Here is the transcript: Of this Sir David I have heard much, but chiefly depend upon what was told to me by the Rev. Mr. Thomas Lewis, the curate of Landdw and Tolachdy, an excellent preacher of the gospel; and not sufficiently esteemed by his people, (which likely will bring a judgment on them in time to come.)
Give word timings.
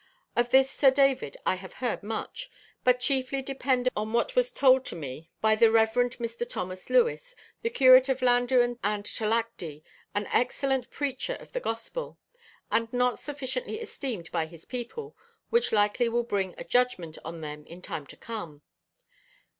Of 0.35 0.49
this 0.49 0.71
Sir 0.71 0.89
David 0.89 1.37
I 1.45 1.53
have 1.57 1.73
heard 1.73 2.01
much, 2.01 2.49
but 2.83 2.99
chiefly 2.99 3.43
depend 3.43 3.85
upon 3.85 4.13
what 4.13 4.35
was 4.35 4.51
told 4.51 4.83
to 4.87 4.95
me 4.95 5.29
by 5.41 5.53
the 5.53 5.69
Rev. 5.69 5.93
Mr. 5.93 6.49
Thomas 6.49 6.89
Lewis, 6.89 7.35
the 7.61 7.69
curate 7.69 8.09
of 8.09 8.21
Landdw 8.21 8.79
and 8.83 9.05
Tolachdy, 9.05 9.83
an 10.15 10.25
excellent 10.33 10.89
preacher 10.89 11.33
of 11.39 11.51
the 11.53 11.59
gospel; 11.59 12.17
and 12.71 12.91
not 12.91 13.19
sufficiently 13.19 13.79
esteemed 13.79 14.31
by 14.31 14.47
his 14.47 14.65
people, 14.65 15.15
(which 15.51 15.71
likely 15.71 16.09
will 16.09 16.23
bring 16.23 16.55
a 16.57 16.63
judgment 16.63 17.19
on 17.23 17.41
them 17.41 17.63
in 17.67 17.79
time 17.83 18.07
to 18.07 18.17
come.) 18.17 18.63